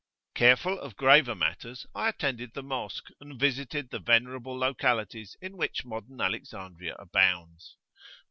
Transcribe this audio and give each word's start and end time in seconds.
Careful 0.33 0.79
of 0.79 0.95
graver 0.95 1.35
matters, 1.35 1.85
I 1.93 2.09
attended 2.09 2.55
the 2.55 2.63
mosque, 2.63 3.11
and 3.19 3.39
visited 3.39 3.91
the 3.91 3.99
venerable 3.99 4.57
localities 4.57 5.37
in 5.43 5.57
which 5.57 5.85
modern 5.85 6.19
Alexandria 6.19 6.95
abounds. 6.97 7.77